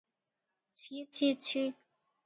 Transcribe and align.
ଛି, 0.79 1.03
ଛି, 1.17 1.31
ଛି! 1.47 1.65